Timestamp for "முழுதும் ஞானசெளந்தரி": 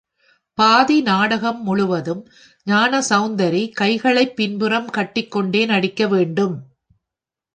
1.63-3.71